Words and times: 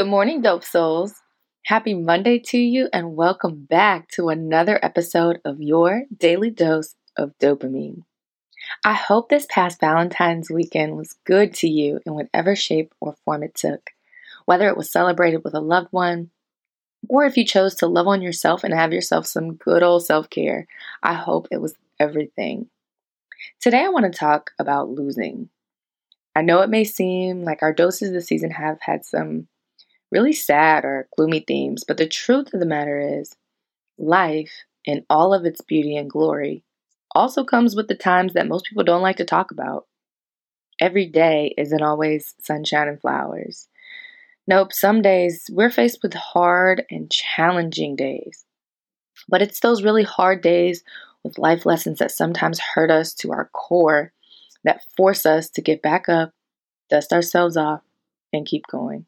Good 0.00 0.06
morning, 0.06 0.40
Dope 0.40 0.64
Souls. 0.64 1.19
Happy 1.70 1.94
Monday 1.94 2.40
to 2.40 2.58
you, 2.58 2.88
and 2.92 3.14
welcome 3.14 3.64
back 3.64 4.08
to 4.08 4.28
another 4.28 4.80
episode 4.82 5.40
of 5.44 5.62
your 5.62 6.02
daily 6.18 6.50
dose 6.50 6.96
of 7.16 7.38
dopamine. 7.38 8.02
I 8.84 8.94
hope 8.94 9.28
this 9.28 9.46
past 9.48 9.78
Valentine's 9.78 10.50
weekend 10.50 10.96
was 10.96 11.14
good 11.24 11.54
to 11.54 11.68
you 11.68 12.00
in 12.04 12.14
whatever 12.14 12.56
shape 12.56 12.92
or 12.98 13.14
form 13.24 13.44
it 13.44 13.54
took, 13.54 13.90
whether 14.46 14.66
it 14.66 14.76
was 14.76 14.90
celebrated 14.90 15.44
with 15.44 15.54
a 15.54 15.60
loved 15.60 15.92
one, 15.92 16.30
or 17.08 17.24
if 17.24 17.36
you 17.36 17.44
chose 17.44 17.76
to 17.76 17.86
love 17.86 18.08
on 18.08 18.20
yourself 18.20 18.64
and 18.64 18.74
have 18.74 18.92
yourself 18.92 19.28
some 19.28 19.54
good 19.54 19.84
old 19.84 20.04
self 20.04 20.28
care. 20.28 20.66
I 21.04 21.14
hope 21.14 21.46
it 21.52 21.60
was 21.60 21.76
everything. 22.00 22.66
Today, 23.60 23.84
I 23.84 23.90
want 23.90 24.12
to 24.12 24.18
talk 24.18 24.50
about 24.58 24.90
losing. 24.90 25.50
I 26.34 26.42
know 26.42 26.62
it 26.62 26.68
may 26.68 26.82
seem 26.82 27.44
like 27.44 27.62
our 27.62 27.72
doses 27.72 28.10
this 28.10 28.26
season 28.26 28.50
have 28.50 28.80
had 28.80 29.04
some 29.04 29.46
really 30.10 30.32
sad 30.32 30.84
or 30.84 31.08
gloomy 31.16 31.40
themes, 31.40 31.84
but 31.86 31.96
the 31.96 32.06
truth 32.06 32.52
of 32.52 32.60
the 32.60 32.66
matter 32.66 33.20
is, 33.20 33.36
life, 33.98 34.52
in 34.84 35.04
all 35.10 35.34
of 35.34 35.44
its 35.44 35.60
beauty 35.60 35.96
and 35.96 36.10
glory, 36.10 36.64
also 37.14 37.44
comes 37.44 37.76
with 37.76 37.88
the 37.88 37.94
times 37.94 38.32
that 38.32 38.48
most 38.48 38.64
people 38.66 38.84
don't 38.84 39.02
like 39.02 39.16
to 39.16 39.24
talk 39.24 39.50
about. 39.50 39.86
Every 40.80 41.06
day 41.06 41.54
isn't 41.58 41.82
always 41.82 42.34
sunshine 42.40 42.88
and 42.88 43.00
flowers. 43.00 43.68
Nope, 44.46 44.72
some 44.72 45.02
days 45.02 45.48
we're 45.52 45.70
faced 45.70 46.00
with 46.02 46.14
hard 46.14 46.84
and 46.90 47.10
challenging 47.10 47.94
days. 47.96 48.44
But 49.28 49.42
it's 49.42 49.60
those 49.60 49.82
really 49.82 50.02
hard 50.02 50.40
days 50.40 50.82
with 51.22 51.38
life 51.38 51.66
lessons 51.66 51.98
that 51.98 52.10
sometimes 52.10 52.58
hurt 52.58 52.90
us 52.90 53.12
to 53.14 53.32
our 53.32 53.50
core 53.52 54.12
that 54.64 54.82
force 54.96 55.24
us 55.24 55.48
to 55.50 55.62
get 55.62 55.82
back 55.82 56.08
up, 56.08 56.32
dust 56.88 57.12
ourselves 57.12 57.56
off, 57.56 57.82
and 58.32 58.46
keep 58.46 58.66
going. 58.70 59.06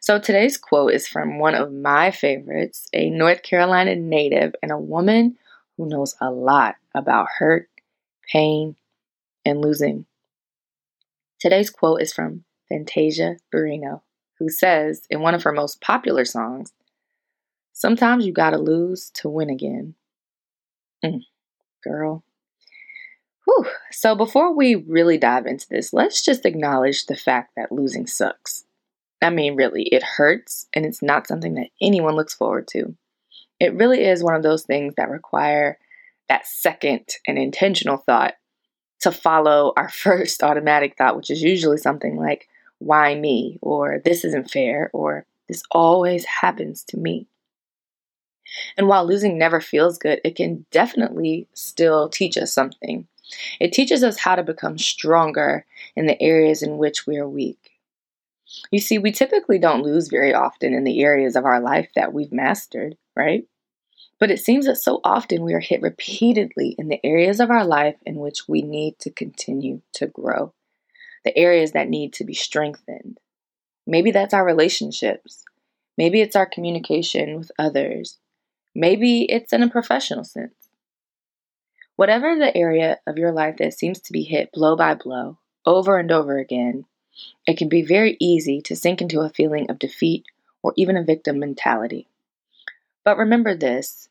So 0.00 0.18
today's 0.18 0.56
quote 0.56 0.92
is 0.92 1.06
from 1.06 1.38
one 1.38 1.54
of 1.54 1.72
my 1.72 2.10
favorites, 2.10 2.88
a 2.92 3.10
North 3.10 3.42
Carolina 3.42 3.94
native 3.94 4.54
and 4.62 4.72
a 4.72 4.78
woman 4.78 5.36
who 5.76 5.88
knows 5.88 6.16
a 6.20 6.30
lot 6.30 6.76
about 6.94 7.28
hurt, 7.38 7.68
pain, 8.30 8.76
and 9.44 9.60
losing. 9.60 10.06
Today's 11.40 11.70
quote 11.70 12.02
is 12.02 12.12
from 12.12 12.44
Fantasia 12.68 13.36
Barrino, 13.52 14.02
who 14.38 14.48
says 14.48 15.02
in 15.10 15.20
one 15.20 15.34
of 15.34 15.42
her 15.42 15.52
most 15.52 15.80
popular 15.80 16.24
songs, 16.24 16.72
Sometimes 17.72 18.26
you 18.26 18.32
gotta 18.32 18.58
lose 18.58 19.10
to 19.14 19.28
win 19.28 19.50
again. 19.50 19.94
Mm, 21.04 21.22
girl. 21.82 22.22
Whew. 23.44 23.66
So 23.90 24.14
before 24.14 24.54
we 24.54 24.76
really 24.76 25.18
dive 25.18 25.46
into 25.46 25.66
this, 25.68 25.92
let's 25.92 26.22
just 26.22 26.46
acknowledge 26.46 27.06
the 27.06 27.16
fact 27.16 27.54
that 27.56 27.72
losing 27.72 28.06
sucks. 28.06 28.64
I 29.22 29.30
mean, 29.30 29.54
really, 29.54 29.84
it 29.84 30.02
hurts 30.02 30.66
and 30.74 30.84
it's 30.84 31.02
not 31.02 31.26
something 31.26 31.54
that 31.54 31.68
anyone 31.80 32.16
looks 32.16 32.34
forward 32.34 32.66
to. 32.68 32.94
It 33.60 33.74
really 33.74 34.04
is 34.04 34.24
one 34.24 34.34
of 34.34 34.42
those 34.42 34.64
things 34.64 34.94
that 34.96 35.10
require 35.10 35.78
that 36.28 36.46
second 36.46 37.08
and 37.26 37.38
intentional 37.38 37.98
thought 37.98 38.34
to 39.00 39.12
follow 39.12 39.72
our 39.76 39.88
first 39.90 40.42
automatic 40.42 40.96
thought, 40.96 41.16
which 41.16 41.30
is 41.30 41.42
usually 41.42 41.78
something 41.78 42.16
like, 42.16 42.48
why 42.78 43.14
me? 43.14 43.58
Or 43.62 44.00
this 44.04 44.24
isn't 44.24 44.50
fair? 44.50 44.90
Or 44.92 45.24
this 45.48 45.62
always 45.70 46.24
happens 46.24 46.82
to 46.84 46.96
me. 46.96 47.26
And 48.76 48.88
while 48.88 49.06
losing 49.06 49.38
never 49.38 49.60
feels 49.60 49.98
good, 49.98 50.20
it 50.24 50.36
can 50.36 50.66
definitely 50.70 51.46
still 51.54 52.08
teach 52.08 52.36
us 52.36 52.52
something. 52.52 53.06
It 53.60 53.72
teaches 53.72 54.02
us 54.02 54.18
how 54.18 54.34
to 54.34 54.42
become 54.42 54.78
stronger 54.78 55.64
in 55.96 56.06
the 56.06 56.20
areas 56.20 56.62
in 56.62 56.76
which 56.76 57.06
we 57.06 57.16
are 57.16 57.28
weak. 57.28 57.71
You 58.70 58.80
see, 58.80 58.98
we 58.98 59.12
typically 59.12 59.58
don't 59.58 59.82
lose 59.82 60.08
very 60.08 60.34
often 60.34 60.74
in 60.74 60.84
the 60.84 61.02
areas 61.02 61.36
of 61.36 61.44
our 61.44 61.60
life 61.60 61.88
that 61.94 62.12
we've 62.12 62.32
mastered, 62.32 62.96
right? 63.16 63.44
But 64.18 64.30
it 64.30 64.40
seems 64.40 64.66
that 64.66 64.76
so 64.76 65.00
often 65.04 65.42
we 65.42 65.54
are 65.54 65.60
hit 65.60 65.82
repeatedly 65.82 66.74
in 66.78 66.88
the 66.88 67.04
areas 67.04 67.40
of 67.40 67.50
our 67.50 67.64
life 67.64 67.96
in 68.06 68.16
which 68.16 68.48
we 68.48 68.62
need 68.62 68.98
to 69.00 69.10
continue 69.10 69.80
to 69.94 70.06
grow, 70.06 70.54
the 71.24 71.36
areas 71.36 71.72
that 71.72 71.88
need 71.88 72.12
to 72.14 72.24
be 72.24 72.34
strengthened. 72.34 73.18
Maybe 73.86 74.10
that's 74.10 74.34
our 74.34 74.44
relationships. 74.44 75.44
Maybe 75.98 76.20
it's 76.20 76.36
our 76.36 76.46
communication 76.46 77.36
with 77.38 77.50
others. 77.58 78.18
Maybe 78.74 79.24
it's 79.24 79.52
in 79.52 79.62
a 79.62 79.68
professional 79.68 80.24
sense. 80.24 80.54
Whatever 81.96 82.36
the 82.36 82.56
area 82.56 82.98
of 83.06 83.18
your 83.18 83.32
life 83.32 83.56
that 83.58 83.74
seems 83.74 84.00
to 84.02 84.12
be 84.12 84.22
hit 84.22 84.50
blow 84.52 84.76
by 84.76 84.94
blow, 84.94 85.38
over 85.66 85.98
and 85.98 86.10
over 86.10 86.38
again, 86.38 86.84
it 87.46 87.56
can 87.56 87.68
be 87.68 87.82
very 87.82 88.16
easy 88.20 88.60
to 88.62 88.76
sink 88.76 89.00
into 89.00 89.20
a 89.20 89.30
feeling 89.30 89.70
of 89.70 89.78
defeat 89.78 90.24
or 90.62 90.72
even 90.76 90.96
a 90.96 91.04
victim 91.04 91.38
mentality. 91.38 92.08
But 93.04 93.18
remember 93.18 93.54
this 93.54 94.08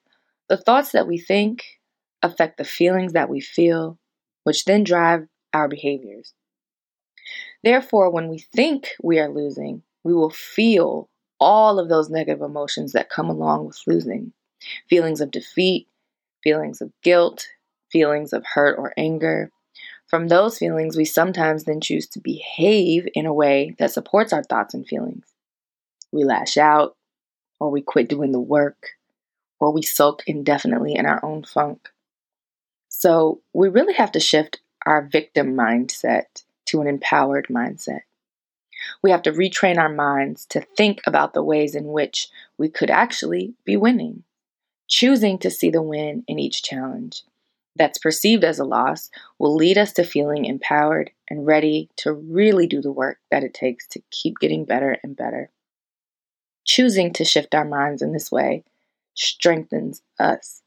the 0.49 0.57
thoughts 0.57 0.91
that 0.91 1.07
we 1.07 1.17
think 1.17 1.79
affect 2.21 2.57
the 2.57 2.65
feelings 2.65 3.13
that 3.13 3.29
we 3.29 3.39
feel, 3.39 3.97
which 4.43 4.65
then 4.65 4.83
drive 4.83 5.27
our 5.53 5.67
behaviors. 5.67 6.33
Therefore, 7.63 8.09
when 8.09 8.27
we 8.27 8.39
think 8.39 8.89
we 9.01 9.19
are 9.19 9.29
losing, 9.29 9.83
we 10.03 10.13
will 10.13 10.29
feel 10.29 11.09
all 11.39 11.79
of 11.79 11.89
those 11.89 12.09
negative 12.09 12.41
emotions 12.41 12.91
that 12.93 13.09
come 13.09 13.29
along 13.29 13.67
with 13.67 13.81
losing 13.87 14.33
feelings 14.89 15.21
of 15.21 15.31
defeat, 15.31 15.87
feelings 16.43 16.81
of 16.81 16.91
guilt, 17.01 17.47
feelings 17.91 18.31
of 18.33 18.45
hurt 18.53 18.77
or 18.77 18.93
anger, 18.95 19.51
from 20.11 20.27
those 20.27 20.57
feelings, 20.57 20.97
we 20.97 21.05
sometimes 21.05 21.63
then 21.63 21.79
choose 21.79 22.05
to 22.05 22.19
behave 22.19 23.07
in 23.13 23.25
a 23.25 23.33
way 23.33 23.77
that 23.79 23.93
supports 23.93 24.33
our 24.33 24.43
thoughts 24.43 24.73
and 24.73 24.85
feelings. 24.85 25.23
We 26.11 26.25
lash 26.25 26.57
out, 26.57 26.97
or 27.61 27.71
we 27.71 27.81
quit 27.81 28.09
doing 28.09 28.33
the 28.33 28.39
work, 28.41 28.89
or 29.57 29.71
we 29.71 29.81
sulk 29.81 30.23
indefinitely 30.27 30.95
in 30.95 31.05
our 31.05 31.23
own 31.23 31.43
funk. 31.43 31.87
So 32.89 33.39
we 33.53 33.69
really 33.69 33.93
have 33.93 34.11
to 34.11 34.19
shift 34.19 34.59
our 34.85 35.01
victim 35.01 35.55
mindset 35.55 36.43
to 36.65 36.81
an 36.81 36.87
empowered 36.87 37.47
mindset. 37.49 38.01
We 39.01 39.11
have 39.11 39.21
to 39.21 39.31
retrain 39.31 39.77
our 39.77 39.87
minds 39.87 40.45
to 40.47 40.59
think 40.59 40.99
about 41.07 41.33
the 41.33 41.43
ways 41.43 41.73
in 41.73 41.87
which 41.87 42.27
we 42.57 42.67
could 42.67 42.89
actually 42.89 43.53
be 43.63 43.77
winning, 43.77 44.23
choosing 44.89 45.37
to 45.37 45.49
see 45.49 45.69
the 45.69 45.81
win 45.81 46.25
in 46.27 46.37
each 46.37 46.63
challenge 46.63 47.23
that's 47.75 47.97
perceived 47.97 48.43
as 48.43 48.59
a 48.59 48.65
loss 48.65 49.09
will 49.39 49.55
lead 49.55 49.77
us 49.77 49.93
to 49.93 50.03
feeling 50.03 50.45
empowered 50.45 51.11
and 51.29 51.45
ready 51.45 51.89
to 51.97 52.11
really 52.11 52.67
do 52.67 52.81
the 52.81 52.91
work 52.91 53.19
that 53.31 53.43
it 53.43 53.53
takes 53.53 53.87
to 53.87 54.01
keep 54.11 54.39
getting 54.39 54.65
better 54.65 54.97
and 55.03 55.15
better. 55.15 55.49
Choosing 56.65 57.13
to 57.13 57.25
shift 57.25 57.55
our 57.55 57.65
minds 57.65 58.01
in 58.01 58.11
this 58.11 58.31
way 58.31 58.63
strengthens 59.15 60.01
us. 60.19 60.61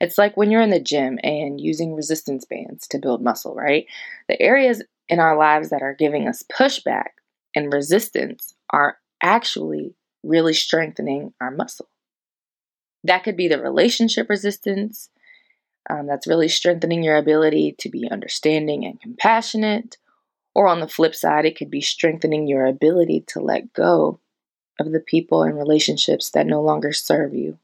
It's 0.00 0.18
like 0.18 0.36
when 0.36 0.50
you're 0.50 0.62
in 0.62 0.70
the 0.70 0.80
gym 0.80 1.18
and 1.22 1.60
using 1.60 1.94
resistance 1.94 2.44
bands 2.44 2.86
to 2.88 2.98
build 2.98 3.22
muscle, 3.22 3.54
right? 3.54 3.86
The 4.28 4.40
areas 4.40 4.82
in 5.08 5.20
our 5.20 5.36
lives 5.36 5.70
that 5.70 5.82
are 5.82 5.94
giving 5.94 6.26
us 6.26 6.42
pushback 6.42 7.10
and 7.54 7.72
resistance 7.72 8.54
are 8.70 8.98
actually 9.22 9.94
really 10.22 10.54
strengthening 10.54 11.34
our 11.40 11.50
muscle. 11.50 11.88
That 13.04 13.24
could 13.24 13.36
be 13.36 13.48
the 13.48 13.60
relationship 13.60 14.28
resistance, 14.28 15.10
um, 15.90 16.06
that's 16.06 16.26
really 16.26 16.48
strengthening 16.48 17.02
your 17.02 17.16
ability 17.16 17.74
to 17.78 17.88
be 17.88 18.08
understanding 18.10 18.84
and 18.84 19.00
compassionate. 19.00 19.96
Or 20.54 20.68
on 20.68 20.80
the 20.80 20.88
flip 20.88 21.14
side, 21.14 21.46
it 21.46 21.56
could 21.56 21.70
be 21.70 21.80
strengthening 21.80 22.46
your 22.46 22.66
ability 22.66 23.24
to 23.28 23.40
let 23.40 23.72
go 23.72 24.20
of 24.78 24.92
the 24.92 25.00
people 25.00 25.42
and 25.42 25.56
relationships 25.56 26.30
that 26.30 26.46
no 26.46 26.60
longer 26.60 26.92
serve 26.92 27.34
you. 27.34 27.58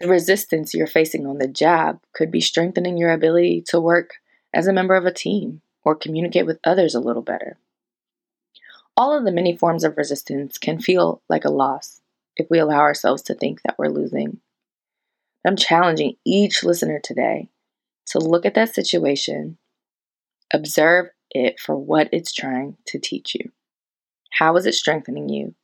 The 0.00 0.08
resistance 0.08 0.74
you're 0.74 0.86
facing 0.86 1.26
on 1.26 1.38
the 1.38 1.48
job 1.48 2.00
could 2.12 2.30
be 2.30 2.40
strengthening 2.40 2.96
your 2.96 3.10
ability 3.10 3.62
to 3.68 3.80
work 3.80 4.14
as 4.54 4.66
a 4.66 4.72
member 4.72 4.94
of 4.94 5.06
a 5.06 5.12
team 5.12 5.60
or 5.84 5.94
communicate 5.94 6.46
with 6.46 6.60
others 6.64 6.94
a 6.94 7.00
little 7.00 7.22
better. 7.22 7.58
All 8.96 9.16
of 9.16 9.24
the 9.24 9.32
many 9.32 9.56
forms 9.56 9.84
of 9.84 9.96
resistance 9.96 10.58
can 10.58 10.80
feel 10.80 11.22
like 11.28 11.44
a 11.44 11.50
loss 11.50 12.00
if 12.36 12.48
we 12.50 12.58
allow 12.58 12.80
ourselves 12.80 13.22
to 13.22 13.34
think 13.34 13.62
that 13.62 13.76
we're 13.78 13.88
losing. 13.88 14.40
I'm 15.44 15.56
challenging 15.56 16.16
each 16.24 16.62
listener 16.62 17.00
today 17.02 17.48
to 18.06 18.18
look 18.18 18.46
at 18.46 18.54
that 18.54 18.74
situation, 18.74 19.58
observe 20.52 21.06
it 21.30 21.58
for 21.58 21.76
what 21.76 22.08
it's 22.12 22.32
trying 22.32 22.76
to 22.86 22.98
teach 22.98 23.34
you. 23.34 23.50
How 24.30 24.56
is 24.56 24.66
it 24.66 24.74
strengthening 24.74 25.28
you? 25.28 25.54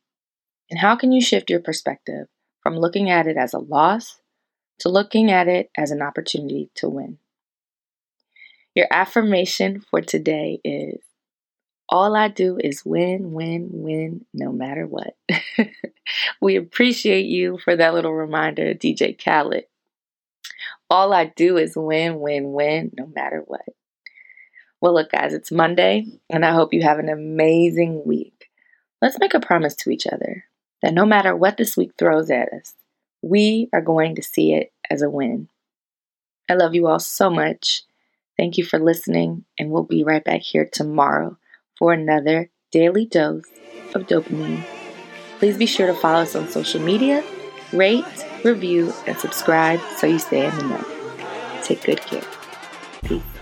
And 0.69 0.79
how 0.79 0.95
can 0.95 1.11
you 1.11 1.21
shift 1.21 1.49
your 1.49 1.59
perspective 1.59 2.27
from 2.61 2.75
looking 2.75 3.09
at 3.09 3.27
it 3.27 3.37
as 3.37 3.53
a 3.53 3.59
loss 3.59 4.21
to 4.79 4.89
looking 4.89 5.31
at 5.31 5.47
it 5.47 5.69
as 5.77 5.91
an 5.91 6.01
opportunity 6.01 6.69
to 6.75 6.89
win? 6.89 7.17
Your 8.75 8.87
affirmation 8.91 9.81
for 9.89 10.01
today 10.01 10.59
is 10.63 10.99
all 11.89 12.15
I 12.15 12.27
do 12.27 12.59
is 12.63 12.85
win, 12.85 13.31
win, 13.31 13.69
win, 13.71 14.25
no 14.33 14.51
matter 14.51 14.85
what. 14.85 15.15
we 16.41 16.55
appreciate 16.55 17.25
you 17.25 17.57
for 17.57 17.75
that 17.75 17.95
little 17.95 18.13
reminder, 18.13 18.75
DJ 18.75 19.17
Khaled. 19.21 19.63
All 20.89 21.13
I 21.13 21.25
do 21.35 21.57
is 21.57 21.75
win, 21.75 22.19
win, 22.19 22.51
win, 22.51 22.91
no 22.97 23.07
matter 23.07 23.43
what. 23.45 23.61
Well, 24.81 24.93
look, 24.93 25.11
guys, 25.11 25.33
it's 25.33 25.51
Monday, 25.51 26.05
and 26.29 26.45
I 26.45 26.53
hope 26.53 26.73
you 26.73 26.81
have 26.81 26.99
an 26.99 27.09
amazing 27.09 28.03
week. 28.05 28.49
Let's 29.01 29.19
make 29.19 29.33
a 29.33 29.39
promise 29.39 29.75
to 29.77 29.91
each 29.91 30.07
other 30.07 30.45
that 30.81 30.93
no 30.93 31.05
matter 31.05 31.35
what 31.35 31.57
this 31.57 31.77
week 31.77 31.91
throws 31.97 32.31
at 32.31 32.51
us, 32.53 32.73
we 33.21 33.69
are 33.73 33.81
going 33.81 34.15
to 34.15 34.23
see 34.23 34.53
it 34.53 34.71
as 34.89 35.01
a 35.01 35.09
win. 35.09 35.49
I 36.49 36.53
love 36.53 36.73
you 36.73 36.87
all 36.87 36.99
so 36.99 37.29
much. 37.29 37.83
Thank 38.37 38.57
you 38.57 38.63
for 38.63 38.79
listening, 38.79 39.43
and 39.59 39.69
we'll 39.69 39.83
be 39.83 40.03
right 40.03 40.23
back 40.23 40.41
here 40.41 40.67
tomorrow 40.71 41.37
for 41.77 41.93
another 41.93 42.49
daily 42.71 43.05
dose 43.05 43.45
of 43.93 44.07
dopamine. 44.07 44.63
Please 45.39 45.57
be 45.57 45.65
sure 45.65 45.87
to 45.87 45.93
follow 45.93 46.21
us 46.21 46.35
on 46.35 46.47
social 46.47 46.81
media, 46.81 47.23
rate, 47.73 48.05
review, 48.43 48.93
and 49.07 49.17
subscribe 49.17 49.79
so 49.97 50.07
you 50.07 50.19
stay 50.19 50.45
in 50.47 50.55
the 50.57 50.63
know. 50.63 50.85
Take 51.63 51.83
good 51.83 52.01
care. 52.01 52.23
Peace. 53.03 53.38